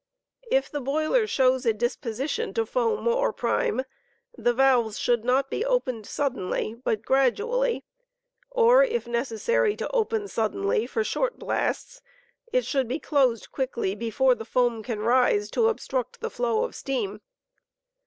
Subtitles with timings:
[0.49, 3.83] If the boiler shows a disposition to .foam or prime,
[4.35, 7.83] the valves should not be opened suddenly but gradually,
[8.49, 12.01] or if necessary to open suddenly for short blasts,
[12.51, 16.73] it should be closed quickly before the foam can rise to obstruct the flow of
[16.73, 17.21] steam.